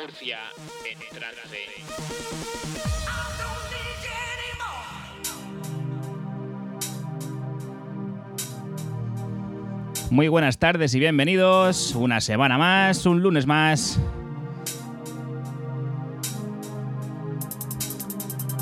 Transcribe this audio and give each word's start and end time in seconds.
Murcia 0.00 0.38
en 0.88 0.98
trance. 1.18 1.58
Muy 10.10 10.28
buenas 10.28 10.58
tardes 10.58 10.94
y 10.94 11.00
bienvenidos. 11.00 11.96
Una 11.96 12.20
semana 12.20 12.58
más, 12.58 13.06
un 13.06 13.22
lunes 13.22 13.46
más. 13.46 14.00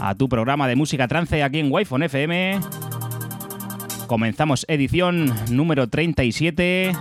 A 0.00 0.14
tu 0.14 0.30
programa 0.30 0.66
de 0.68 0.76
música 0.76 1.06
trance 1.06 1.42
aquí 1.42 1.58
en 1.58 1.70
Wi-Fi 1.70 2.04
FM. 2.04 2.60
Comenzamos 4.06 4.64
edición 4.68 5.34
número 5.50 5.88
37 5.88 6.92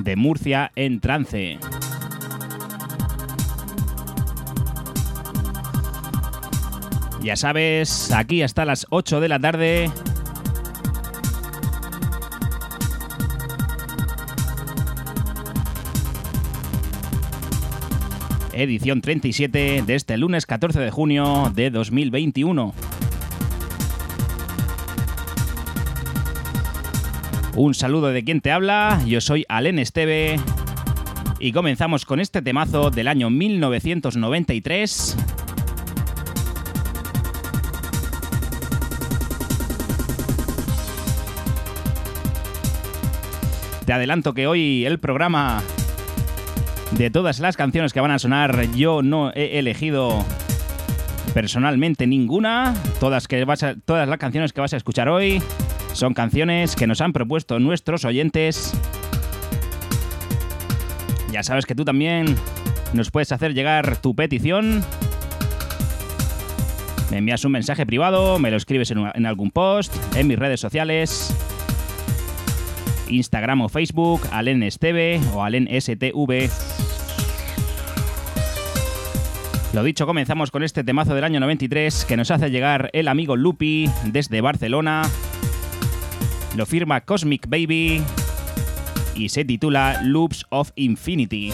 de 0.00 0.16
Murcia 0.16 0.70
en 0.74 1.00
trance. 1.00 1.58
Ya 7.22 7.36
sabes, 7.36 8.10
aquí 8.12 8.42
hasta 8.42 8.64
las 8.64 8.86
8 8.90 9.20
de 9.20 9.28
la 9.28 9.38
tarde 9.38 9.90
edición 18.52 19.00
37 19.00 19.82
de 19.86 19.94
este 19.94 20.16
lunes 20.16 20.46
14 20.46 20.80
de 20.80 20.90
junio 20.90 21.52
de 21.54 21.70
2021. 21.70 22.74
Un 27.56 27.74
saludo 27.74 28.08
de 28.08 28.24
quien 28.24 28.40
te 28.40 28.50
habla, 28.50 29.02
yo 29.06 29.20
soy 29.20 29.44
Alen 29.48 29.78
Esteve 29.78 30.38
y 31.38 31.52
comenzamos 31.52 32.04
con 32.04 32.20
este 32.20 32.42
temazo 32.42 32.90
del 32.90 33.08
año 33.08 33.30
1993. 33.30 35.16
Te 43.90 43.94
adelanto 43.94 44.34
que 44.34 44.46
hoy 44.46 44.86
el 44.86 45.00
programa 45.00 45.64
de 46.92 47.10
todas 47.10 47.40
las 47.40 47.56
canciones 47.56 47.92
que 47.92 48.00
van 48.00 48.12
a 48.12 48.20
sonar, 48.20 48.70
yo 48.70 49.02
no 49.02 49.32
he 49.34 49.58
elegido 49.58 50.24
personalmente 51.34 52.06
ninguna. 52.06 52.72
Todas, 53.00 53.26
que 53.26 53.44
todas 53.84 54.08
las 54.08 54.18
canciones 54.18 54.52
que 54.52 54.60
vas 54.60 54.72
a 54.74 54.76
escuchar 54.76 55.08
hoy 55.08 55.42
son 55.92 56.14
canciones 56.14 56.76
que 56.76 56.86
nos 56.86 57.00
han 57.00 57.12
propuesto 57.12 57.58
nuestros 57.58 58.04
oyentes. 58.04 58.72
Ya 61.32 61.42
sabes 61.42 61.66
que 61.66 61.74
tú 61.74 61.84
también 61.84 62.36
nos 62.92 63.10
puedes 63.10 63.32
hacer 63.32 63.54
llegar 63.54 63.96
tu 63.96 64.14
petición. 64.14 64.84
Me 67.10 67.18
envías 67.18 67.44
un 67.44 67.50
mensaje 67.50 67.86
privado, 67.86 68.38
me 68.38 68.52
lo 68.52 68.56
escribes 68.56 68.92
en 68.92 69.26
algún 69.26 69.50
post, 69.50 69.92
en 70.14 70.28
mis 70.28 70.38
redes 70.38 70.60
sociales. 70.60 71.34
Instagram 73.10 73.62
o 73.62 73.68
Facebook, 73.68 74.22
Alen 74.32 74.68
o 75.34 75.42
Alen 75.42 75.68
STV. 75.80 76.48
Lo 79.72 79.84
dicho, 79.84 80.06
comenzamos 80.06 80.50
con 80.50 80.64
este 80.64 80.82
temazo 80.82 81.14
del 81.14 81.24
año 81.24 81.38
93 81.38 82.04
que 82.04 82.16
nos 82.16 82.30
hace 82.30 82.50
llegar 82.50 82.90
el 82.92 83.06
amigo 83.06 83.36
Lupi 83.36 83.88
desde 84.04 84.40
Barcelona. 84.40 85.02
Lo 86.56 86.66
firma 86.66 87.02
Cosmic 87.02 87.48
Baby 87.48 88.02
y 89.14 89.28
se 89.28 89.44
titula 89.44 90.00
Loops 90.02 90.46
of 90.50 90.72
Infinity. 90.74 91.52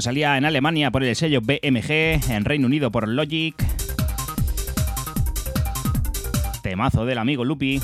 Salía 0.00 0.36
en 0.36 0.44
Alemania 0.44 0.90
por 0.90 1.02
el 1.02 1.16
sello 1.16 1.40
BMG, 1.40 2.30
en 2.30 2.44
Reino 2.44 2.66
Unido 2.66 2.90
por 2.90 3.08
Logic. 3.08 3.54
Temazo 6.62 7.06
del 7.06 7.18
amigo 7.18 7.44
Lupi. 7.44 7.80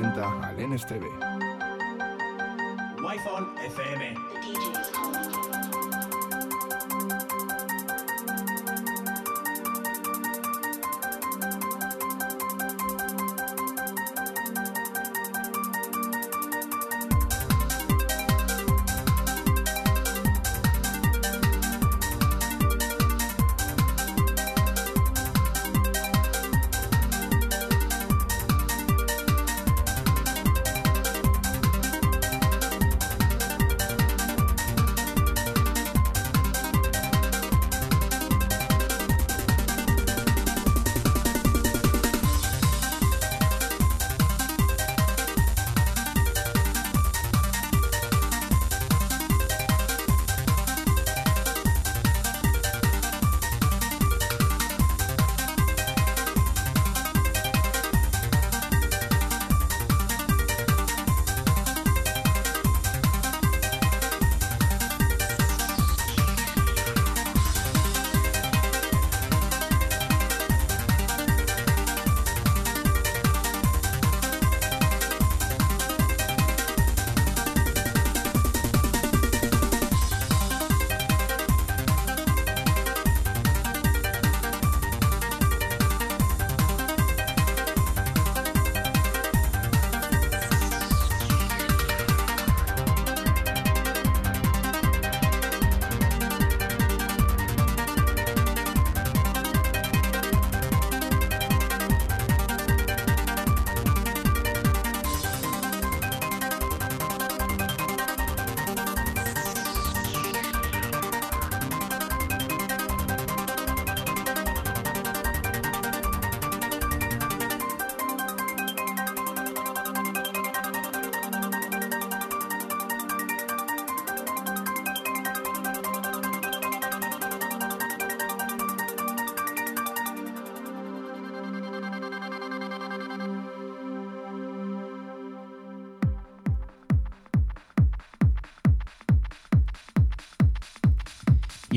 Presenta 0.00 0.40
al 0.40 0.56
NSTV. 0.56 1.29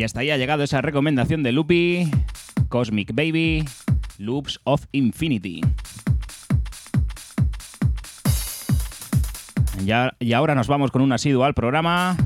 Y 0.04 0.06
hasta 0.06 0.20
ahí 0.20 0.32
ha 0.32 0.38
llegado 0.38 0.64
esa 0.64 0.82
recomendación 0.82 1.44
de 1.44 1.54
Loopy, 1.54 2.12
Cosmic 2.68 3.16
Baby, 3.16 3.64
Loops 4.18 4.60
of 4.66 4.84
Infinity. 4.92 5.62
Ya, 9.86 10.14
y 10.20 10.34
ahora 10.34 10.56
nos 10.56 10.68
vamos 10.68 10.92
con 10.92 11.04
un 11.04 11.14
asiduo 11.14 11.46
al 11.46 11.54
programa. 11.54 12.18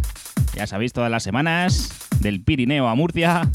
Ya 0.56 0.66
sabéis, 0.66 0.92
todas 0.92 1.12
las 1.12 1.22
semanas, 1.22 2.10
del 2.20 2.42
Pirineo 2.42 2.88
a 2.88 2.96
Murcia. 2.96 3.48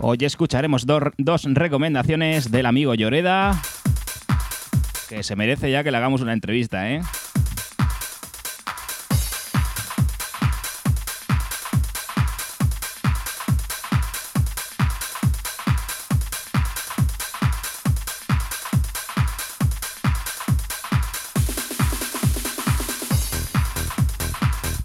Hoy 0.00 0.18
escucharemos 0.20 0.86
dos 0.86 1.42
recomendaciones 1.44 2.52
del 2.52 2.66
amigo 2.66 2.94
Lloreda, 2.94 3.60
que 5.08 5.24
se 5.24 5.34
merece 5.34 5.72
ya 5.72 5.82
que 5.82 5.90
le 5.90 5.96
hagamos 5.96 6.20
una 6.20 6.32
entrevista, 6.32 6.88
¿eh? 6.88 7.00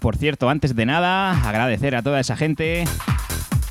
Por 0.00 0.16
cierto, 0.16 0.50
antes 0.50 0.74
de 0.74 0.86
nada, 0.86 1.48
agradecer 1.48 1.94
a 1.94 2.02
toda 2.02 2.18
esa 2.18 2.36
gente 2.36 2.84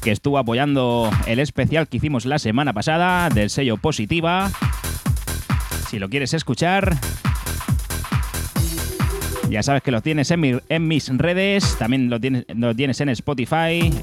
que 0.03 0.11
estuvo 0.11 0.37
apoyando 0.37 1.09
el 1.27 1.39
especial 1.39 1.87
que 1.87 1.97
hicimos 1.97 2.25
la 2.25 2.39
semana 2.39 2.73
pasada 2.73 3.29
del 3.29 3.49
sello 3.49 3.77
Positiva. 3.77 4.51
Si 5.89 5.99
lo 5.99 6.09
quieres 6.09 6.33
escuchar, 6.33 6.97
ya 9.49 9.61
sabes 9.63 9.83
que 9.83 9.91
lo 9.91 10.01
tienes 10.01 10.31
en, 10.31 10.39
mi- 10.39 10.59
en 10.69 10.87
mis 10.87 11.09
redes, 11.17 11.75
también 11.77 12.09
lo 12.09 12.19
tienes, 12.19 12.45
lo 12.53 12.75
tienes 12.75 12.99
en 13.01 13.09
Spotify, 13.09 13.93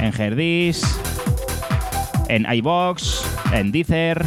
en 0.00 0.20
Herdis, 0.20 0.82
en 2.28 2.46
iBox, 2.52 3.22
en 3.52 3.72
Deezer 3.72 4.24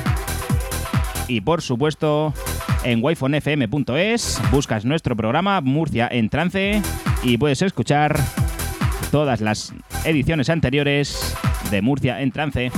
y 1.27 1.41
por 1.41 1.61
supuesto 1.61 2.33
en 2.83 3.03
wifonfm.es. 3.03 4.41
Buscas 4.51 4.83
nuestro 4.85 5.15
programa 5.15 5.61
Murcia 5.61 6.07
en 6.11 6.29
trance 6.29 6.81
y 7.23 7.37
puedes 7.37 7.61
escuchar 7.61 8.19
todas 9.11 9.41
las 9.41 9.73
ediciones 10.05 10.49
anteriores 10.49 11.35
de 11.71 11.81
Murcia 11.81 12.21
en 12.21 12.31
trance. 12.31 12.71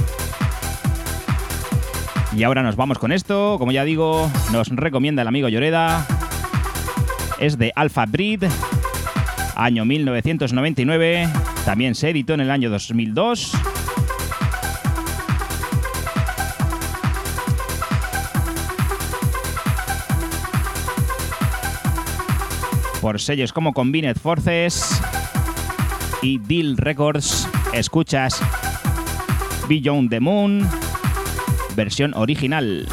Y 2.36 2.44
ahora 2.44 2.64
nos 2.64 2.76
vamos 2.76 2.98
con 2.98 3.12
esto, 3.12 3.58
como 3.60 3.72
ya 3.72 3.84
digo, 3.84 4.30
nos 4.52 4.70
recomienda 4.70 5.22
el 5.22 5.28
amigo 5.28 5.50
Lloreda. 5.50 6.06
Es 7.40 7.58
de 7.58 7.74
Alpha 7.76 8.06
Breed, 8.06 8.44
año 9.56 9.84
1999, 9.84 11.28
también 11.66 11.96
se 11.96 12.10
editó 12.10 12.34
en 12.34 12.42
el 12.42 12.52
año 12.52 12.70
2002. 12.70 13.52
Por 23.02 23.20
sellos 23.20 23.52
como 23.52 23.74
Combined 23.74 24.16
Forces, 24.16 25.02
y 26.22 26.38
Deal 26.38 26.78
Records 26.78 27.48
escuchas 27.74 28.40
Beyond 29.68 30.10
the 30.10 30.20
Moon, 30.20 30.68
versión 31.76 32.14
original. 32.16 32.88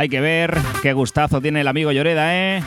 Hay 0.00 0.08
que 0.08 0.22
ver 0.22 0.56
qué 0.82 0.94
gustazo 0.94 1.42
tiene 1.42 1.60
el 1.60 1.68
amigo 1.68 1.92
Lloreda, 1.92 2.34
¿eh? 2.34 2.62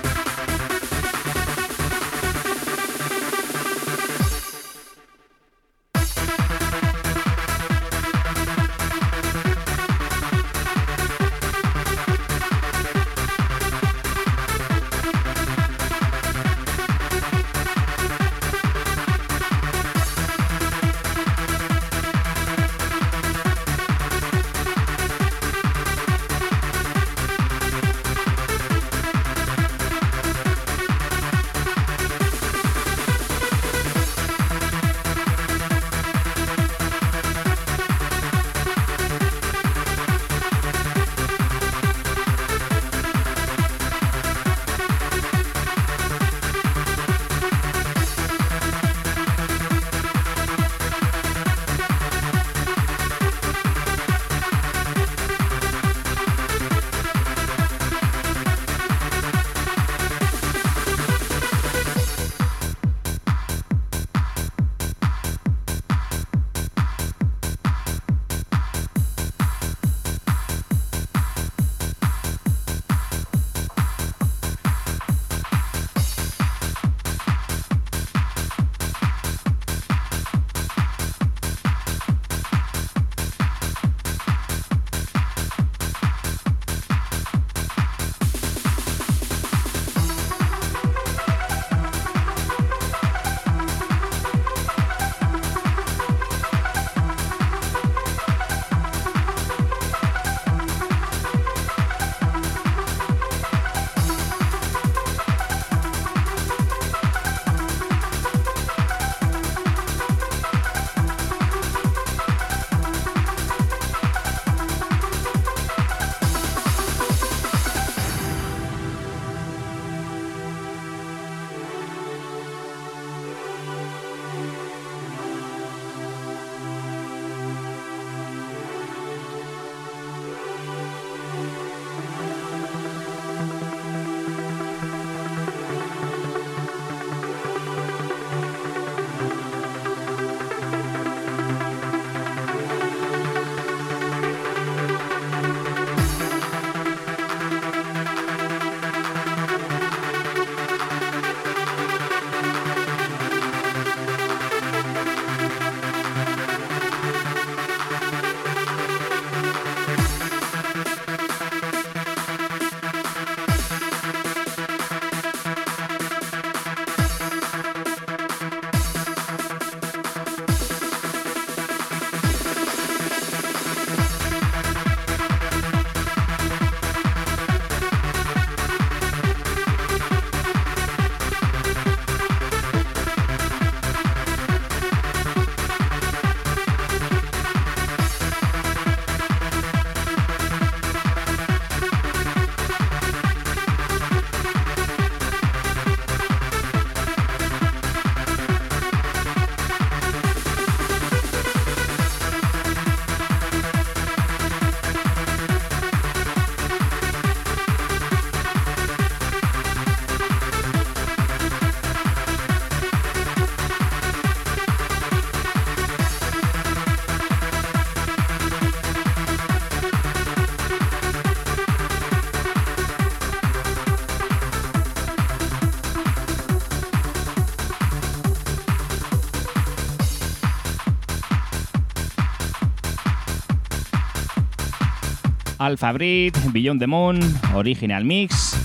Alpha 235.63 235.93
Breed, 235.93 236.35
Beyond 236.51 236.81
the 236.81 236.87
Moon, 236.87 237.19
Original 237.53 238.03
Mix. 238.03 238.57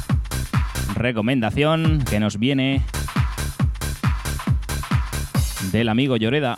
Recomendación 0.97 2.03
que 2.03 2.19
nos 2.19 2.41
viene 2.41 2.83
del 5.71 5.91
amigo 5.91 6.17
Lloreda. 6.17 6.57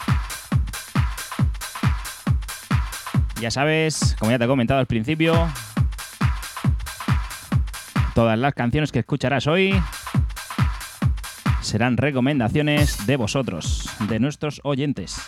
Ya 3.39 3.51
sabes, 3.51 4.17
como 4.19 4.31
ya 4.31 4.39
te 4.39 4.47
he 4.47 4.49
comentado 4.49 4.81
al 4.81 4.87
principio, 4.87 5.35
todas 8.15 8.39
las 8.39 8.55
canciones 8.55 8.93
que 8.93 9.01
escucharás 9.01 9.47
hoy 9.47 9.79
serán 11.61 11.99
recomendaciones 11.99 13.07
de 13.07 13.17
vosotros, 13.17 13.91
de 14.09 14.19
nuestros 14.21 14.63
oyentes. 14.65 15.21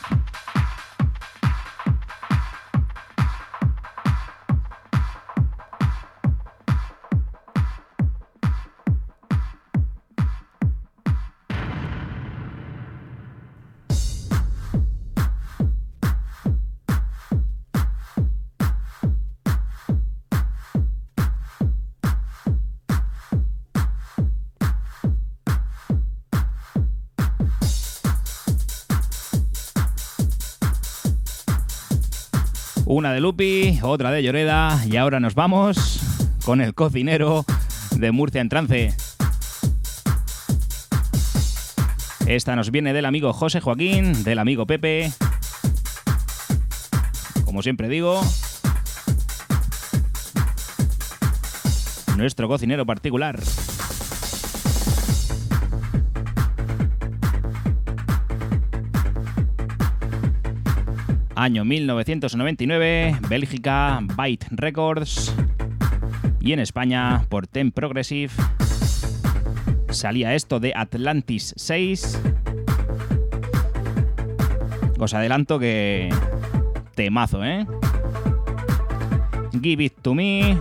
De 33.13 33.21
Lupi, 33.21 33.79
otra 33.83 34.11
de 34.11 34.23
Lloreda 34.23 34.81
y 34.87 34.97
ahora 34.97 35.21
nos 35.21 35.35
vamos 35.35 36.01
con 36.45 36.61
el 36.61 36.75
cocinero 36.75 37.45
de 37.97 38.11
Murcia 38.11 38.41
en 38.41 38.49
trance. 38.49 38.95
Esta 42.27 42.57
nos 42.57 42.71
viene 42.71 42.93
del 42.93 43.05
amigo 43.05 43.33
José 43.33 43.61
Joaquín, 43.61 44.25
del 44.25 44.39
amigo 44.39 44.67
Pepe. 44.67 45.13
Como 47.45 47.63
siempre 47.63 47.89
digo, 47.89 48.23
nuestro 52.17 52.49
cocinero 52.49 52.87
particular. 52.87 53.39
Año 61.43 61.65
1999, 61.65 63.19
Bélgica, 63.29 63.99
Byte 64.01 64.47
Records 64.53 65.35
y 66.41 66.53
en 66.53 66.61
España 66.61 67.27
por 67.29 67.49
Ten 67.49 67.73
Progressive 67.73 68.31
salía 69.91 70.37
esto 70.37 70.61
de 70.61 70.73
Atlantis 70.77 71.53
6. 71.57 72.21
Os 75.01 75.15
adelanto 75.15 75.59
que 75.59 76.15
temazo, 76.95 77.45
¿eh? 77.45 77.67
Give 79.61 79.83
it 79.83 79.95
to 80.01 80.15
me. 80.15 80.57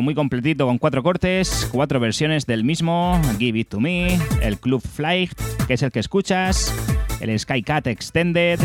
Muy 0.00 0.14
completito 0.14 0.66
con 0.66 0.78
cuatro 0.78 1.02
cortes, 1.02 1.68
cuatro 1.70 2.00
versiones 2.00 2.46
del 2.46 2.64
mismo, 2.64 3.20
Give 3.38 3.58
It 3.58 3.68
To 3.68 3.80
Me, 3.80 4.18
el 4.40 4.58
Club 4.58 4.80
Flight, 4.80 5.32
que 5.66 5.74
es 5.74 5.82
el 5.82 5.92
que 5.92 6.00
escuchas, 6.00 6.72
el 7.20 7.38
Skycat 7.38 7.86
Extended, 7.88 8.60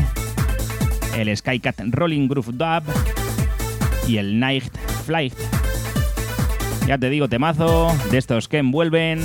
el 1.18 1.36
Skycat 1.36 1.82
Rolling 1.90 2.28
Groove 2.28 2.54
Dub 2.54 2.84
y 4.08 4.18
el 4.18 4.40
Night 4.40 4.72
Flight. 5.06 5.34
Ya 6.88 6.98
te 6.98 7.10
digo, 7.10 7.28
temazo 7.28 7.92
de 8.12 8.18
estos 8.18 8.48
que 8.48 8.60
envuelven, 8.60 9.20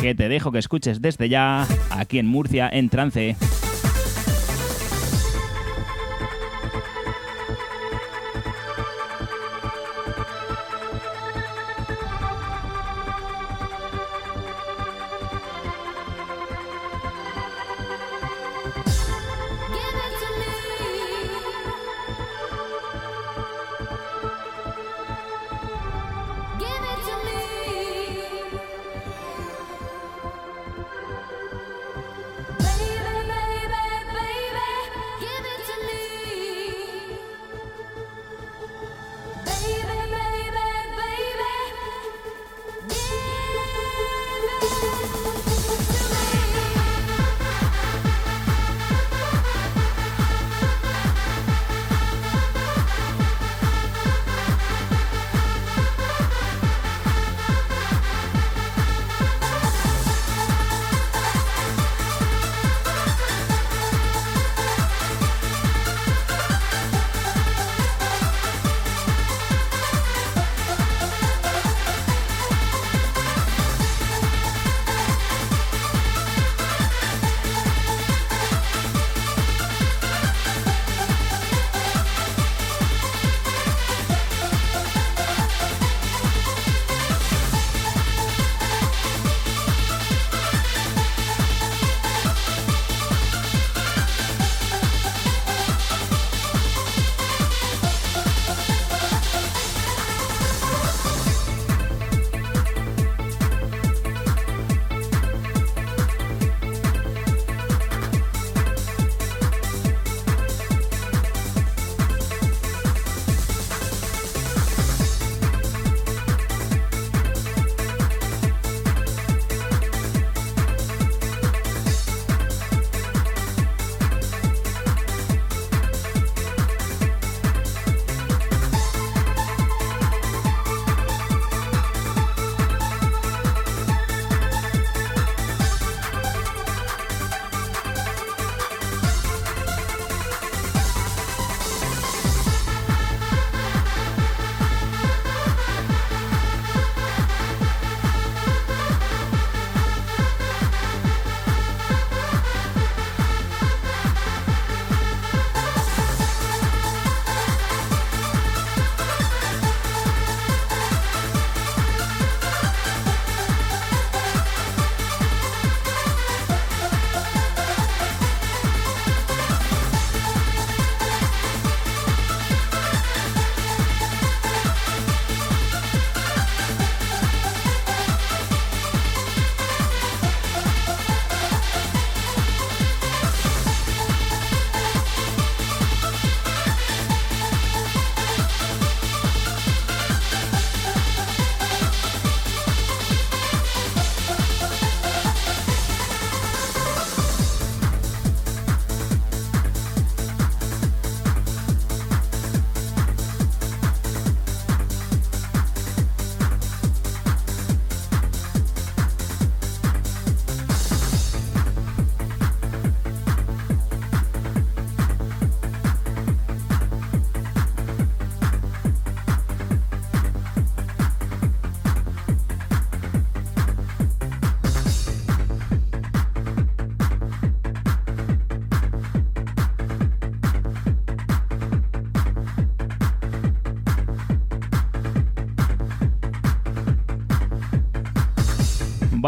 que 0.00 0.14
te 0.14 0.28
dejo 0.28 0.52
que 0.52 0.58
escuches 0.58 1.00
desde 1.00 1.28
ya 1.28 1.66
aquí 1.90 2.18
en 2.18 2.26
Murcia 2.26 2.68
en 2.70 2.90
trance. 2.90 3.36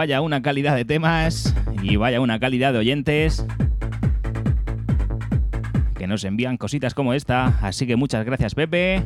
Vaya 0.02 0.20
una 0.20 0.42
calidad 0.42 0.74
de 0.74 0.84
temas 0.84 1.54
y 1.80 1.94
vaya 1.94 2.20
una 2.20 2.40
calidad 2.40 2.72
de 2.72 2.80
oyentes 2.80 3.46
que 5.94 6.08
nos 6.08 6.24
envían 6.24 6.56
cositas 6.56 6.92
como 6.92 7.14
esta. 7.14 7.56
Así 7.62 7.86
que 7.86 7.94
muchas 7.94 8.26
gracias 8.26 8.56
Pepe 8.56 9.04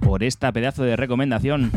por 0.00 0.24
esta 0.24 0.50
pedazo 0.50 0.82
de 0.82 0.96
recomendación. 0.96 1.70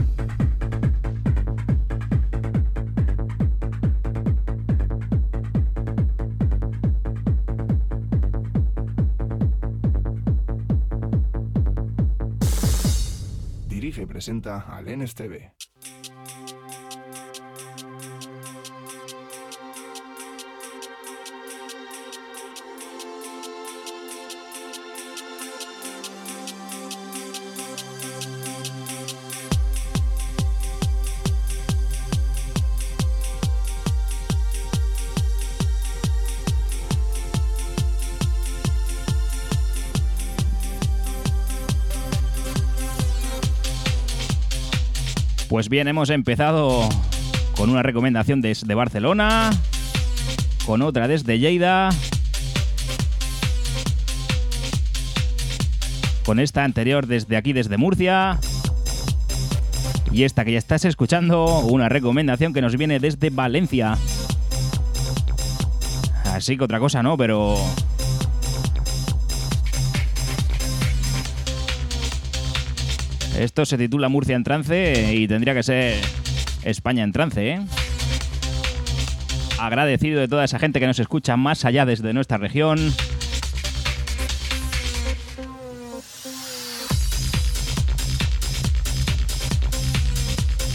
Dirige 13.67 14.07
presenta 14.07 14.61
al 14.75 14.87
NSTV. 14.87 15.58
Pues 45.59 45.67
bien, 45.67 45.89
hemos 45.89 46.09
empezado 46.09 46.87
con 47.57 47.69
una 47.69 47.83
recomendación 47.83 48.39
desde 48.39 48.73
Barcelona, 48.75 49.49
con 50.65 50.81
otra 50.81 51.09
desde 51.09 51.37
Lleida, 51.37 51.89
con 56.23 56.39
esta 56.39 56.63
anterior 56.63 57.07
desde 57.07 57.35
aquí, 57.35 57.51
desde 57.51 57.75
Murcia, 57.75 58.39
y 60.13 60.23
esta 60.23 60.45
que 60.45 60.53
ya 60.53 60.59
estás 60.59 60.85
escuchando, 60.85 61.59
una 61.59 61.89
recomendación 61.89 62.53
que 62.53 62.61
nos 62.61 62.77
viene 62.77 63.01
desde 63.01 63.29
Valencia. 63.29 63.97
Así 66.23 66.55
que 66.55 66.63
otra 66.63 66.79
cosa 66.79 67.03
no, 67.03 67.17
pero 67.17 67.57
Esto 73.39 73.65
se 73.65 73.78
titula 73.78 74.10
Murcia 74.10 74.36
en 74.36 74.43
trance 74.43 75.13
y 75.15 75.25
tendría 75.25 75.54
que 75.54 75.63
ser 75.63 75.95
España 76.63 77.06
en 77.06 77.13
trance, 77.13 77.52
¿eh? 77.52 77.62
Agradecido 79.58 80.19
de 80.19 80.28
toda 80.28 80.43
esa 80.43 80.60
gente 80.60 80.82
que 80.82 80.88
nos 80.88 80.99
escucha 80.99 81.38
más 81.38 81.63
allá 81.63 81.86
desde 81.86 82.12
nuestra 82.12 82.38
región. 82.38 82.93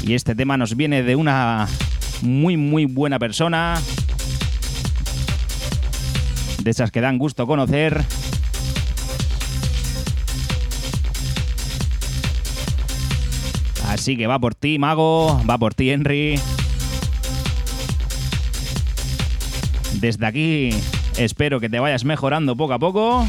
Y 0.02 0.14
este 0.14 0.34
tema 0.34 0.56
nos 0.56 0.74
viene 0.74 1.02
de 1.02 1.16
una 1.16 1.68
muy 2.22 2.56
muy 2.56 2.86
buena 2.86 3.18
persona. 3.18 3.74
De 6.62 6.70
esas 6.70 6.90
que 6.90 7.02
dan 7.02 7.18
gusto 7.18 7.46
conocer. 7.46 8.02
Así 14.04 14.18
que 14.18 14.26
va 14.26 14.38
por 14.38 14.54
ti, 14.54 14.78
Mago, 14.78 15.40
va 15.48 15.56
por 15.56 15.72
ti, 15.72 15.88
Henry. 15.88 16.38
Desde 19.94 20.26
aquí 20.26 20.68
espero 21.16 21.58
que 21.58 21.70
te 21.70 21.80
vayas 21.80 22.04
mejorando 22.04 22.54
poco 22.54 22.74
a 22.74 22.78
poco. 22.78 23.26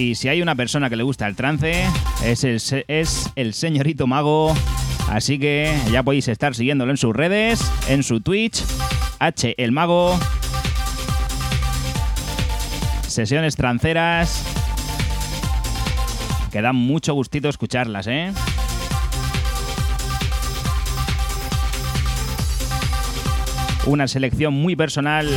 Y 0.00 0.14
si 0.14 0.28
hay 0.28 0.40
una 0.40 0.54
persona 0.54 0.88
que 0.88 0.96
le 0.96 1.02
gusta 1.02 1.26
el 1.26 1.36
trance, 1.36 1.84
es 2.24 2.42
el, 2.44 2.84
es 2.88 3.30
el 3.36 3.52
señorito 3.52 4.06
mago. 4.06 4.54
Así 5.10 5.38
que 5.38 5.76
ya 5.92 6.02
podéis 6.02 6.26
estar 6.28 6.54
siguiéndolo 6.54 6.90
en 6.90 6.96
sus 6.96 7.14
redes, 7.14 7.60
en 7.86 8.02
su 8.02 8.22
Twitch, 8.22 8.64
H 9.18 9.54
el 9.58 9.72
mago. 9.72 10.18
Sesiones 13.06 13.56
tranceras. 13.56 14.42
Que 16.50 16.62
dan 16.62 16.76
mucho 16.76 17.12
gustito 17.12 17.50
escucharlas, 17.50 18.06
¿eh? 18.06 18.32
Una 23.84 24.08
selección 24.08 24.54
muy 24.54 24.76
personal 24.76 25.28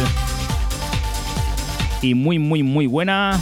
y 2.01 2.13
muy, 2.13 2.39
muy, 2.39 2.63
muy 2.63 2.87
buena 2.87 3.41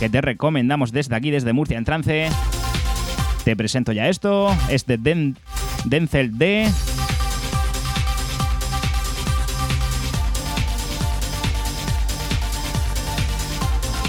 que 0.00 0.08
te 0.08 0.20
recomendamos 0.20 0.92
desde 0.92 1.16
aquí, 1.16 1.30
desde 1.30 1.52
Murcia 1.52 1.78
en 1.78 1.84
trance. 1.84 2.28
Te 3.44 3.56
presento 3.56 3.92
ya 3.92 4.08
esto, 4.08 4.54
es 4.68 4.86
de 4.86 4.98
Den- 4.98 5.36
Denzel 5.84 6.36
D. 6.36 6.68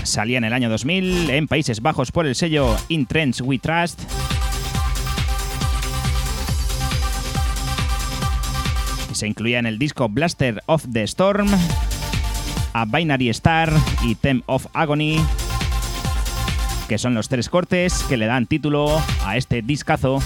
Salía 0.04 0.38
en 0.38 0.46
el 0.46 0.54
año 0.54 0.70
2000 0.70 1.30
en 1.30 1.48
Países 1.48 1.82
Bajos 1.82 2.12
por 2.12 2.26
el 2.26 2.34
sello 2.36 2.76
In 2.88 3.08
We 3.44 3.60
Trust. 3.60 4.00
Se 9.12 9.28
incluía 9.28 9.60
en 9.60 9.66
el 9.66 9.80
disco 9.80 10.08
Blaster 10.10 10.64
of 10.68 10.86
the 10.92 11.04
Storm, 11.04 11.50
A 12.74 12.86
Binary 12.86 13.30
Star 13.30 13.72
y 14.04 14.16
Theme 14.16 14.44
of 14.46 14.68
Agony 14.74 15.20
que 16.88 16.98
son 16.98 17.14
los 17.14 17.28
tres 17.28 17.50
cortes 17.50 18.04
que 18.08 18.18
le 18.18 18.26
dan 18.26 18.46
título 18.46 19.02
a 19.26 19.38
este 19.38 19.62
discazo. 19.62 20.20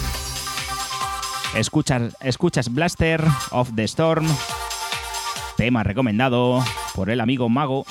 Escuchas, 1.54 2.16
escuchas 2.20 2.72
Blaster 2.72 3.22
of 3.50 3.70
the 3.74 3.84
Storm, 3.84 4.26
tema 5.56 5.82
recomendado 5.82 6.64
por 6.94 7.10
el 7.10 7.20
amigo 7.20 7.48
Mago. 7.48 7.84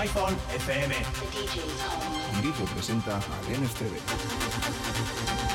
Wi-Fi 0.00 0.34
FM. 0.56 0.94
Dirige 2.40 2.62
y 2.62 2.66
presenta 2.68 3.16
al 3.16 3.62
NSTV. 3.62 5.49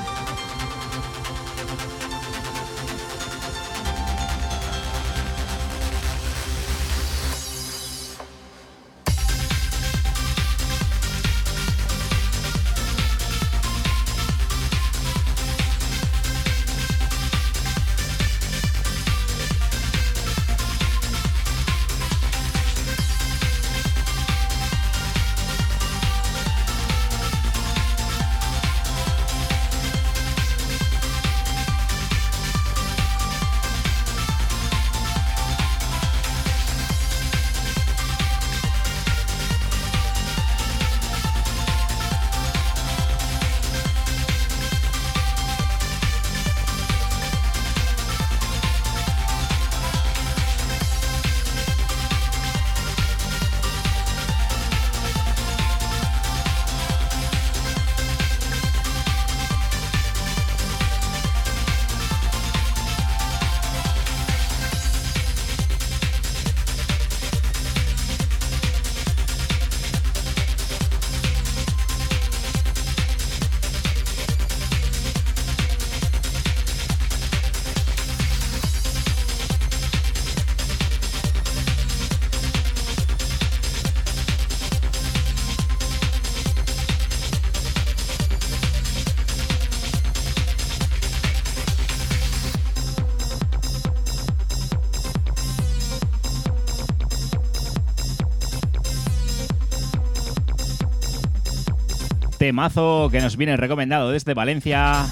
Temazo 102.45 103.09
que 103.11 103.21
nos 103.21 103.37
viene 103.37 103.57
recomendado 103.57 104.11
desde 104.11 104.35
Valencia. 104.35 105.07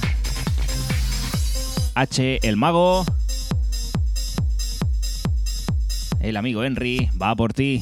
H, 1.96 2.40
el 2.44 2.58
mago. 2.58 3.04
El 6.20 6.38
amigo 6.38 6.64
Henry 6.64 7.10
va 7.20 7.36
por 7.36 7.52
ti. 7.52 7.82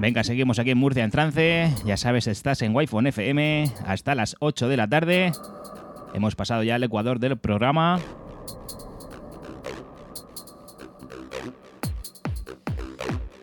Venga, 0.00 0.24
seguimos 0.24 0.58
aquí 0.58 0.70
en 0.70 0.78
Murcia 0.78 1.04
en 1.04 1.10
trance. 1.10 1.70
Ya 1.84 1.98
sabes, 1.98 2.26
estás 2.26 2.62
en 2.62 2.74
Wi-Fi 2.74 3.08
FM 3.08 3.70
hasta 3.86 4.14
las 4.14 4.34
8 4.40 4.66
de 4.66 4.78
la 4.78 4.88
tarde. 4.88 5.30
Hemos 6.14 6.34
pasado 6.34 6.62
ya 6.62 6.76
al 6.76 6.82
ecuador 6.82 7.18
del 7.18 7.36
programa. 7.36 8.00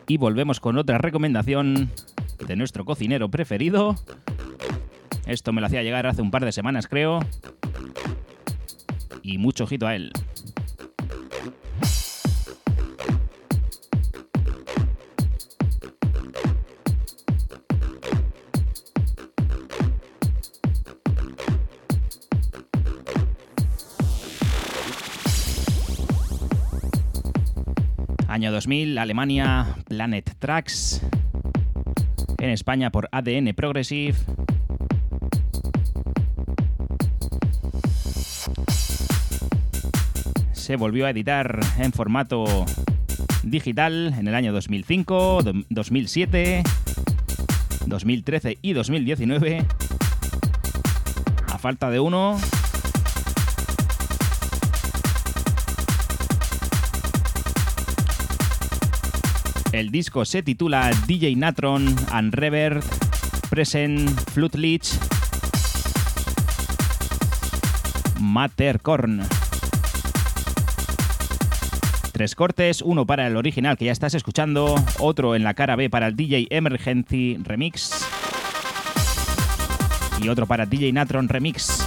Y 0.07 0.17
volvemos 0.17 0.59
con 0.59 0.79
otra 0.79 0.97
recomendación 0.97 1.91
de 2.47 2.55
nuestro 2.55 2.85
cocinero 2.85 3.29
preferido. 3.29 3.95
Esto 5.27 5.53
me 5.53 5.61
lo 5.61 5.67
hacía 5.67 5.83
llegar 5.83 6.07
hace 6.07 6.23
un 6.23 6.31
par 6.31 6.43
de 6.43 6.51
semanas, 6.51 6.87
creo. 6.87 7.19
Y 9.21 9.37
mucho 9.37 9.65
ojito 9.65 9.85
a 9.85 9.95
él. 9.95 10.11
2000, 28.57 28.97
Alemania, 28.97 29.67
Planet 29.87 30.33
Tracks. 30.39 30.99
En 32.39 32.49
España 32.49 32.89
por 32.89 33.07
ADN 33.11 33.53
Progressive. 33.53 34.15
Se 40.53 40.75
volvió 40.75 41.05
a 41.05 41.11
editar 41.11 41.59
en 41.77 41.93
formato 41.93 42.65
digital 43.43 44.13
en 44.17 44.27
el 44.27 44.35
año 44.35 44.51
2005, 44.51 45.43
do- 45.43 45.53
2007, 45.69 46.63
2013 47.85 48.57
y 48.61 48.73
2019. 48.73 49.65
A 51.53 51.57
falta 51.57 51.89
de 51.89 51.99
uno, 51.99 52.37
El 59.71 59.91
disco 59.91 60.25
se 60.25 60.43
titula 60.43 60.91
DJ 61.07 61.35
Natron 61.35 61.95
and 62.11 62.33
Reverb 62.33 62.83
Present 63.49 64.09
Flute 64.31 64.57
Leech 64.57 64.89
Matterkorn. 68.19 69.23
Tres 72.11 72.33
cortes, 72.33 72.81
uno 72.81 73.05
para 73.05 73.27
el 73.27 73.37
original 73.37 73.77
que 73.77 73.85
ya 73.85 73.91
estás 73.91 74.13
escuchando, 74.15 74.75
otro 74.99 75.35
en 75.35 75.43
la 75.43 75.53
cara 75.53 75.75
B 75.75 75.89
para 75.89 76.07
el 76.07 76.15
DJ 76.15 76.47
Emergency 76.49 77.37
Remix 77.43 78.07
y 80.21 80.29
otro 80.29 80.47
para 80.47 80.65
DJ 80.65 80.93
Natron 80.93 81.29
Remix. 81.29 81.86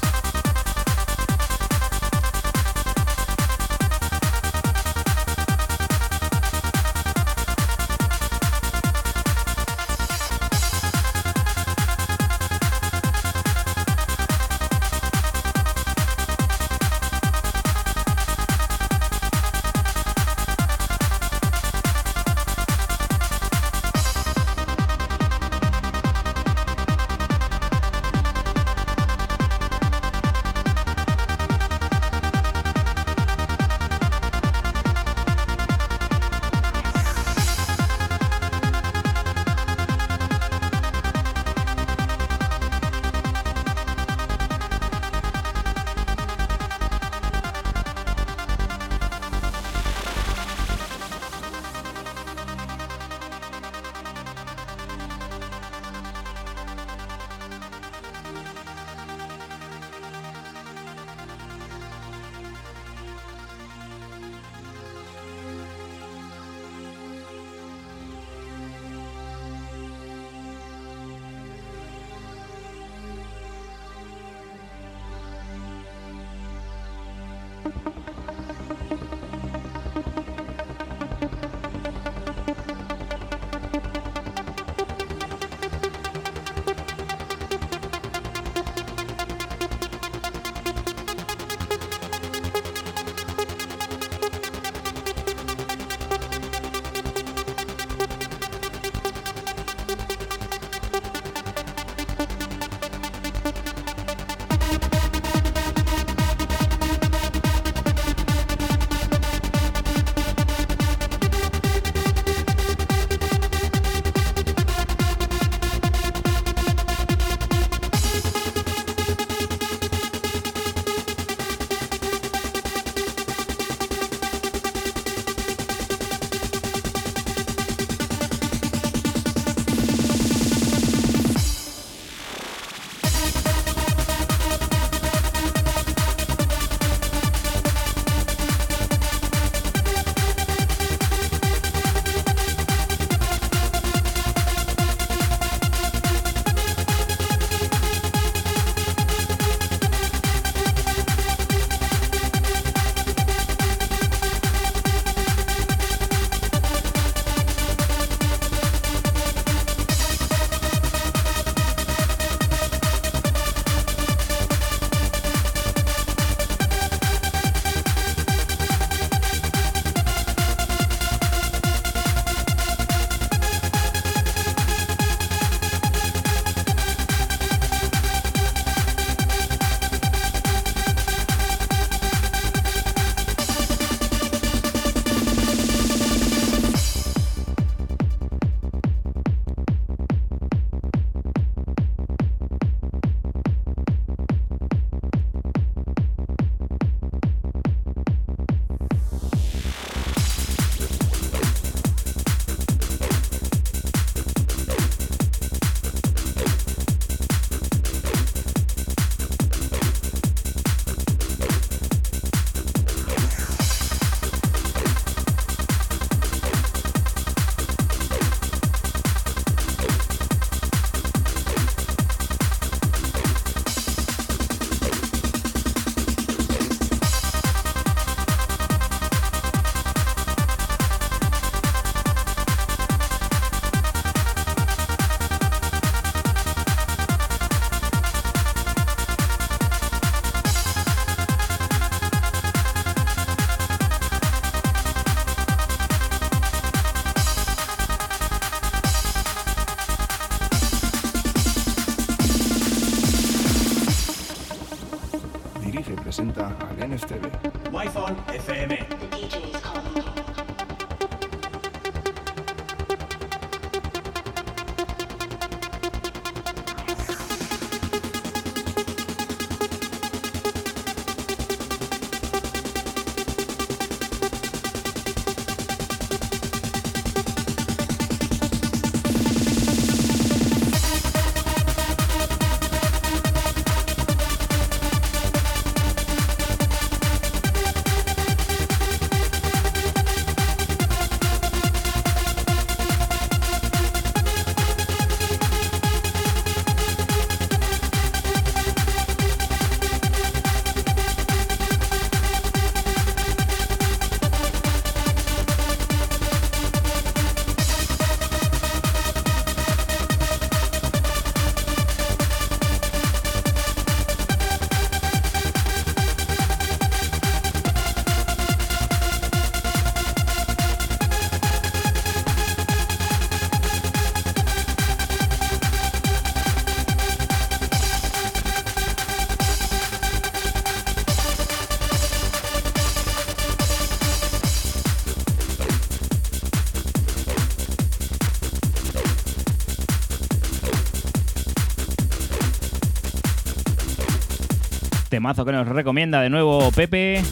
Temazo 345.20 345.44
que 345.44 345.52
nos 345.52 345.68
recomienda 345.68 346.22
de 346.22 346.30
nuevo 346.30 346.72
Pepe. 346.72 347.22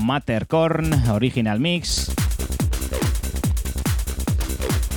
Mattercorn 0.00 0.92
Original 1.10 1.58
Mix. 1.58 2.14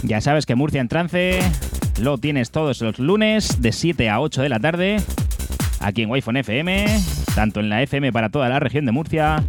Ya 0.03 0.21
sabes 0.21 0.45
que 0.45 0.53
Murcia 0.53 0.79
en 0.79 0.87
trance 0.87 1.39
lo 1.99 2.19
tienes 2.19 2.51
todos 2.51 2.79
los 2.81 2.99
lunes 2.99 3.59
de 3.59 3.71
7 3.71 4.07
a 4.07 4.21
8 4.21 4.43
de 4.43 4.49
la 4.49 4.59
tarde 4.59 4.97
aquí 5.79 6.03
en 6.03 6.11
Wi-Fi 6.11 6.37
FM, 6.37 6.85
tanto 7.33 7.59
en 7.59 7.69
la 7.69 7.81
FM 7.81 8.11
para 8.11 8.29
toda 8.29 8.47
la 8.47 8.59
región 8.59 8.85
de 8.85 8.91
Murcia 8.91 9.43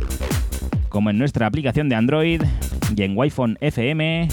como 0.88 1.10
en 1.10 1.18
nuestra 1.18 1.46
aplicación 1.46 1.90
de 1.90 1.96
Android 1.96 2.42
y 2.96 3.02
en 3.02 3.18
wifonfm.es. 3.18 4.28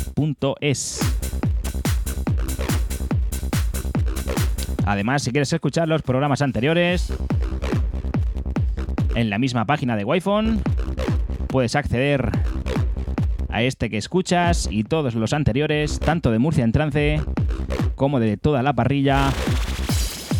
Además, 4.86 5.23
si 5.23 5.31
quieres 5.31 5.51
escuchar 5.51 5.88
los 5.88 6.03
programas 6.03 6.41
anteriores 6.41 7.11
en 9.15 9.29
la 9.29 9.39
misma 9.39 9.65
página 9.65 9.95
de 9.95 10.03
Wi-Fi, 10.03 10.59
puedes 11.47 11.75
acceder 11.75 12.29
a 13.49 13.63
este 13.63 13.89
que 13.89 13.97
escuchas 13.97 14.67
y 14.69 14.83
todos 14.83 15.15
los 15.15 15.33
anteriores, 15.33 15.99
tanto 15.99 16.31
de 16.31 16.39
Murcia 16.39 16.63
en 16.63 16.71
trance 16.71 17.21
como 17.95 18.19
de 18.19 18.38
toda 18.38 18.61
la 18.61 18.73
parrilla 18.73 19.31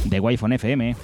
de 0.06 0.20
Wi-Fi 0.20 0.56
FM. 0.56 0.96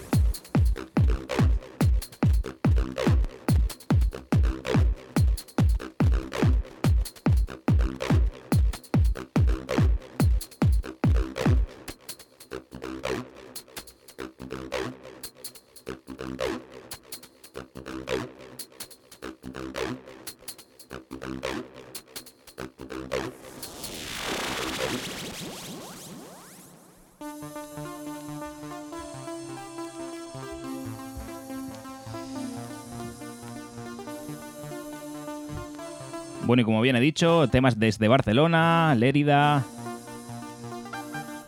Bueno, 36.52 36.64
y 36.64 36.66
como 36.66 36.82
bien 36.82 36.98
he 36.98 37.00
dicho, 37.00 37.48
temas 37.48 37.80
desde 37.80 38.10
Barcelona, 38.10 38.94
Lérida, 38.98 39.64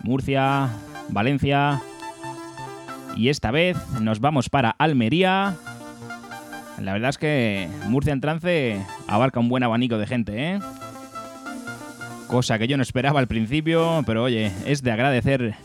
Murcia, 0.02 0.70
Valencia. 1.10 1.82
Y 3.18 3.28
esta 3.28 3.52
vez 3.52 3.76
nos 4.00 4.22
vamos 4.22 4.48
para 4.48 4.70
Almería. 4.70 5.58
La 6.80 6.94
verdad 6.94 7.10
es 7.10 7.18
que 7.18 7.68
Murcia 7.90 8.14
en 8.14 8.22
trance 8.22 8.82
abarca 9.06 9.42
un 9.42 9.50
buen 9.50 9.64
abanico 9.64 9.98
de 9.98 10.08
gente, 10.08 10.54
¿eh? 10.54 10.60
Cosa 12.28 12.58
que 12.58 12.70
yo 12.70 12.78
no 12.78 12.84
esperaba 12.84 13.20
al 13.20 13.28
principio, 13.28 14.04
pero 14.06 14.24
oye, 14.24 14.54
es 14.66 14.84
de 14.84 14.94
agradecer 14.94 15.56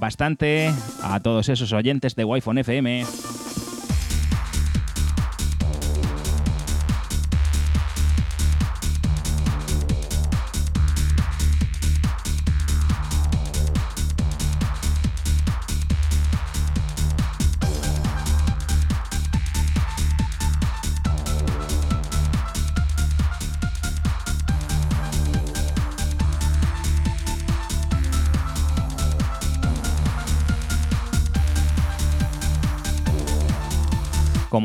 bastante 0.00 0.72
a 1.02 1.20
todos 1.20 1.50
esos 1.50 1.74
oyentes 1.74 2.16
de 2.16 2.24
Wi-Fi 2.24 2.60
FM. 2.60 3.04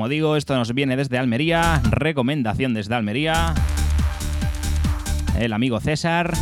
Como 0.03 0.09
digo, 0.09 0.35
esto 0.35 0.53
nos 0.57 0.73
viene 0.73 0.97
desde 0.97 1.17
Almería, 1.17 1.81
recomendación 1.89 2.73
desde 2.73 2.93
Almería. 2.93 3.53
El 5.39 5.53
amigo 5.53 5.79
César, 5.79 6.33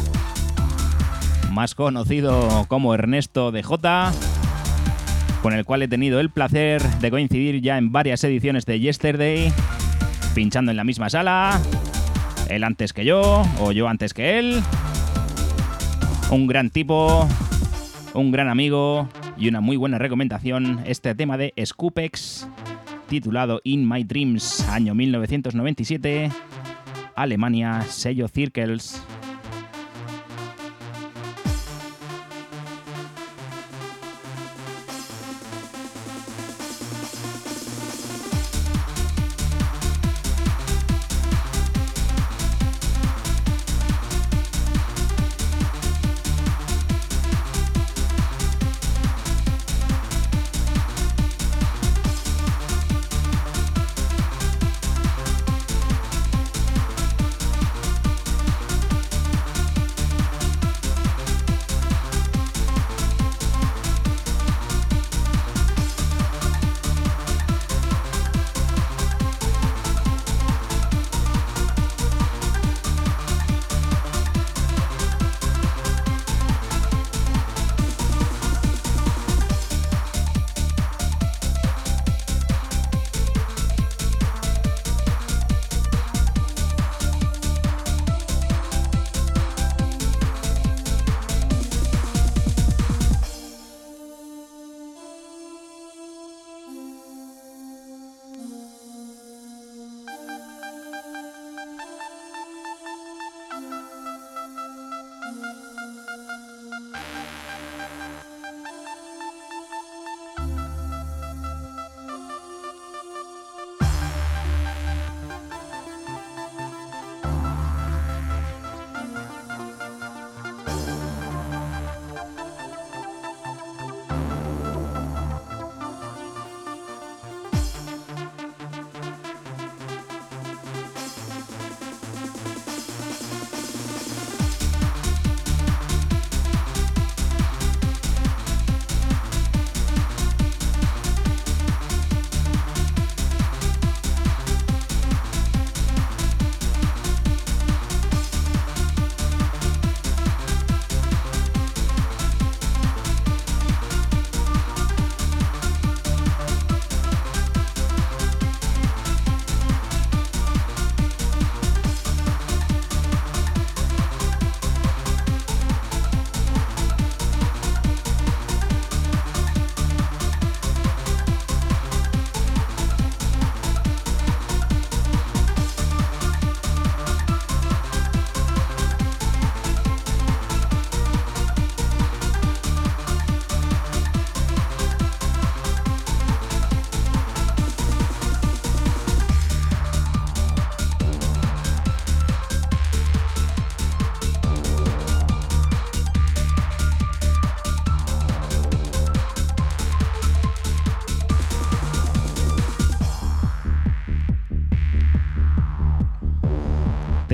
más 1.51 1.75
conocido 1.75 2.65
como 2.67 2.95
Ernesto 2.95 3.51
de 3.51 3.61
J, 3.61 4.13
con 5.43 5.53
el 5.53 5.63
cual 5.63 5.83
he 5.83 5.87
tenido 5.87 6.19
el 6.19 6.31
placer 6.31 6.81
de 6.81 7.11
coincidir 7.11 7.61
ya 7.61 7.77
en 7.77 7.91
varias 7.91 8.23
ediciones 8.23 8.65
de 8.65 8.79
Yesterday, 8.79 9.53
pinchando 10.33 10.71
en 10.71 10.77
la 10.77 10.83
misma 10.83 11.11
sala, 11.11 11.61
él 12.49 12.63
antes 12.63 12.93
que 12.93 13.05
yo, 13.05 13.43
o 13.59 13.71
yo 13.71 13.87
antes 13.87 14.15
que 14.15 14.39
él. 14.39 14.59
Un 16.31 16.47
gran 16.47 16.71
tipo, 16.71 17.29
un 18.15 18.31
gran 18.31 18.49
amigo 18.49 19.07
y 19.37 19.49
una 19.49 19.61
muy 19.61 19.77
buena 19.77 19.99
recomendación, 19.99 20.81
este 20.87 21.13
tema 21.13 21.37
de 21.37 21.53
Scoopex 21.63 22.47
titulado 23.11 23.59
In 23.65 23.85
My 23.85 24.05
Dreams, 24.05 24.65
año 24.69 24.95
1997, 24.95 26.31
Alemania, 27.13 27.81
sello 27.81 28.29
Circles. 28.29 29.03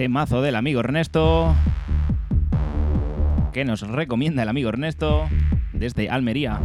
Temazo 0.07 0.41
del 0.41 0.55
amigo 0.55 0.79
Ernesto. 0.79 1.53
Que 3.51 3.65
nos 3.65 3.81
recomienda 3.81 4.43
el 4.43 4.47
amigo 4.47 4.69
Ernesto 4.69 5.27
desde 5.73 6.09
Almería. 6.09 6.61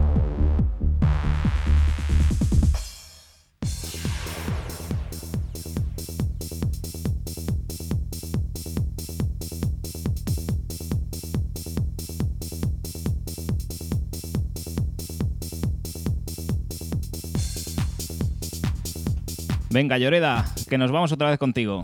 Venga, 19.70 19.98
Lloreda, 19.98 20.44
que 20.70 20.78
nos 20.78 20.92
vamos 20.92 21.10
otra 21.10 21.30
vez 21.30 21.40
contigo. 21.40 21.82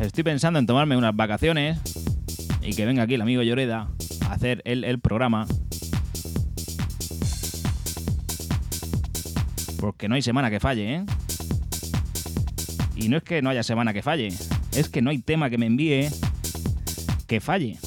Estoy 0.00 0.24
pensando 0.24 0.58
en 0.58 0.66
tomarme 0.66 0.96
unas 0.96 1.16
vacaciones 1.16 1.78
y 2.60 2.74
que 2.74 2.84
venga 2.84 3.04
aquí 3.04 3.14
el 3.14 3.22
amigo 3.22 3.42
Lloreda 3.42 3.88
a 4.28 4.32
hacer 4.34 4.60
el, 4.66 4.84
el 4.84 5.00
programa. 5.00 5.46
Porque 9.80 10.08
no 10.08 10.14
hay 10.14 10.22
semana 10.22 10.50
que 10.50 10.60
falle, 10.60 10.96
¿eh? 10.96 11.04
Y 12.94 13.08
no 13.08 13.16
es 13.16 13.22
que 13.22 13.40
no 13.40 13.48
haya 13.50 13.62
semana 13.62 13.94
que 13.94 14.02
falle, 14.02 14.28
es 14.72 14.88
que 14.90 15.00
no 15.00 15.10
hay 15.10 15.18
tema 15.18 15.48
que 15.48 15.58
me 15.58 15.66
envíe 15.66 16.08
que 17.26 17.40
falle. 17.40 17.78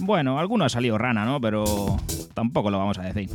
Bueno, 0.00 0.38
alguno 0.38 0.64
ha 0.64 0.68
salido 0.68 0.98
rana, 0.98 1.24
¿no? 1.24 1.40
Pero 1.40 1.96
tampoco 2.34 2.70
lo 2.70 2.78
vamos 2.78 2.98
a 2.98 3.02
decir. 3.02 3.30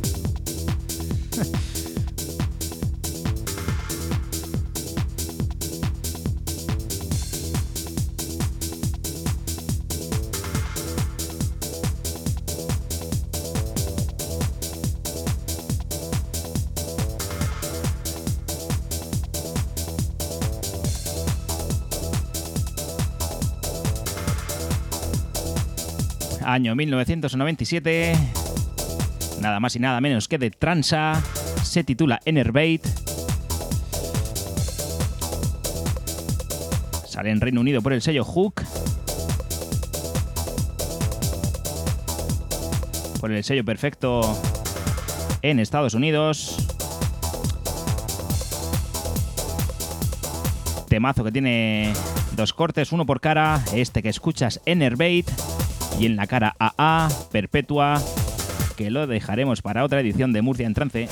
Año 26.60 26.76
1997. 26.76 28.12
Nada 29.40 29.60
más 29.60 29.76
y 29.76 29.78
nada 29.78 29.98
menos 30.02 30.28
que 30.28 30.36
de 30.36 30.50
Transa. 30.50 31.22
Se 31.62 31.84
titula 31.84 32.20
Enervate. 32.26 32.82
Sale 37.06 37.30
en 37.30 37.40
Reino 37.40 37.62
Unido 37.62 37.80
por 37.80 37.94
el 37.94 38.02
sello 38.02 38.24
Hook. 38.24 38.60
Por 43.20 43.32
el 43.32 43.42
sello 43.42 43.64
perfecto 43.64 44.20
en 45.40 45.60
Estados 45.60 45.94
Unidos. 45.94 46.58
Temazo 50.90 51.24
que 51.24 51.32
tiene 51.32 51.94
dos 52.36 52.52
cortes, 52.52 52.92
uno 52.92 53.06
por 53.06 53.22
cara. 53.22 53.64
Este 53.72 54.02
que 54.02 54.10
escuchas, 54.10 54.60
Enervate 54.66 55.24
y 55.98 56.06
en 56.06 56.16
la 56.16 56.26
cara 56.26 56.54
AA, 56.58 57.08
Perpetua, 57.30 58.00
que 58.76 58.90
lo 58.90 59.06
dejaremos 59.06 59.62
para 59.62 59.84
otra 59.84 60.00
edición 60.00 60.32
de 60.32 60.42
Murcia 60.42 60.66
en 60.66 60.74
Trance. 60.74 61.08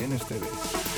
Presenta 0.00 0.34
a 0.34 0.89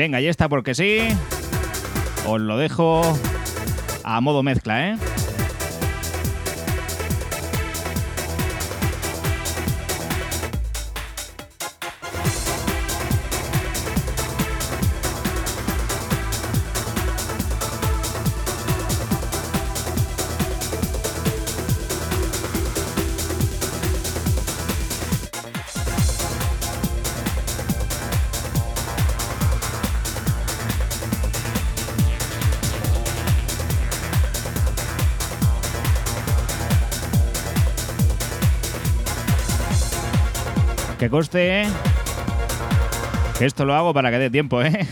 Venga, 0.00 0.18
ya 0.18 0.30
está 0.30 0.48
porque 0.48 0.74
sí. 0.74 1.00
Os 2.26 2.40
lo 2.40 2.56
dejo 2.56 3.02
a 4.02 4.22
modo 4.22 4.42
mezcla, 4.42 4.88
¿eh? 4.88 4.96
Que 41.00 41.08
coste 41.08 41.66
que 43.38 43.46
esto 43.46 43.64
lo 43.64 43.74
hago 43.74 43.94
para 43.94 44.10
que 44.10 44.18
dé 44.18 44.28
tiempo, 44.28 44.60
¿eh? 44.60 44.86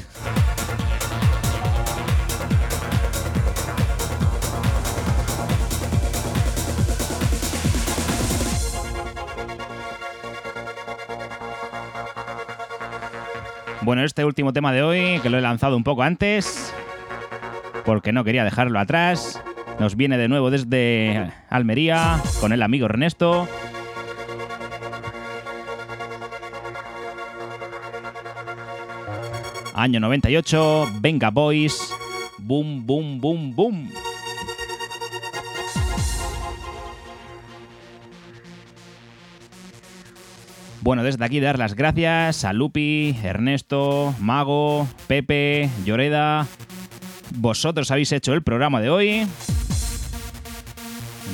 Bueno, 13.83 14.03
este 14.03 14.25
último 14.25 14.55
tema 14.55 14.73
de 14.73 14.83
hoy, 14.83 15.21
que 15.21 15.29
lo 15.29 15.37
he 15.37 15.43
lanzado 15.43 15.77
un 15.77 15.85
poco 15.85 16.05
antes, 16.05 16.73
porque 17.85 18.13
no 18.13 18.25
quería 18.25 18.45
dejarlo 18.45 18.79
atrás, 18.79 19.43
nos 19.79 19.95
viene 19.95 20.17
de 20.17 20.29
nuevo 20.29 20.51
desde 20.51 21.31
Almería 21.51 22.19
con 22.41 22.53
el 22.55 22.63
amigo 22.63 22.87
Ernesto. 22.87 23.47
Año 29.79 30.01
98, 30.01 30.89
Venga 31.01 31.31
Boys, 31.31 31.95
boom, 32.39 32.85
boom, 32.85 33.21
boom, 33.21 33.55
boom. 33.55 33.89
Bueno, 40.81 41.05
desde 41.05 41.25
aquí 41.25 41.39
dar 41.39 41.61
las 41.61 41.77
gracias 41.77 42.45
a 42.45 42.53
Lupi, 42.53 43.17
Ernesto, 43.23 44.17
Mago, 44.19 44.89
Pepe, 45.07 45.71
Lloreda. 45.85 46.49
Vosotros 47.37 47.93
habéis 47.93 48.11
hecho 48.11 48.35
el 48.35 48.43
programa 48.43 48.81
de 48.81 48.91
hoy. 48.91 49.29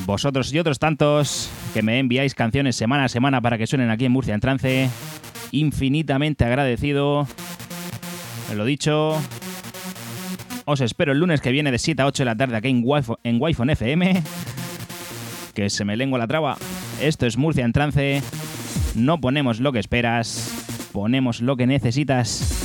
Vosotros 0.05 0.53
y 0.53 0.59
otros 0.59 0.77
tantos 0.77 1.49
que 1.73 1.81
me 1.81 1.97
enviáis 1.97 2.35
canciones 2.35 2.75
semana 2.75 3.05
a 3.05 3.09
semana 3.09 3.41
para 3.41 3.57
que 3.57 3.65
suenen 3.65 3.89
aquí 3.89 4.05
en 4.05 4.11
Murcia 4.11 4.35
en 4.35 4.39
trance. 4.39 4.91
Infinitamente 5.51 6.45
agradecido. 6.45 7.27
Lo 8.53 8.65
dicho. 8.65 9.21
Os 10.65 10.81
espero 10.81 11.11
el 11.11 11.19
lunes 11.19 11.41
que 11.41 11.51
viene 11.51 11.71
de 11.71 11.77
7 11.79 12.01
a 12.01 12.05
8 12.07 12.23
de 12.23 12.25
la 12.25 12.35
tarde 12.35 12.57
aquí 12.57 12.69
en 12.69 12.81
Wi-Fi 12.83 13.13
en 13.23 13.37
Wi-Fi 13.39 13.71
FM. 13.71 14.23
Que 15.53 15.69
se 15.69 15.85
me 15.85 15.95
lengua 15.95 16.19
la 16.19 16.27
traba. 16.27 16.57
Esto 17.01 17.25
es 17.25 17.37
Murcia 17.37 17.65
en 17.65 17.73
trance. 17.73 18.21
No 18.95 19.19
ponemos 19.19 19.59
lo 19.59 19.71
que 19.71 19.79
esperas, 19.79 20.89
ponemos 20.91 21.41
lo 21.41 21.57
que 21.57 21.67
necesitas. 21.67 22.64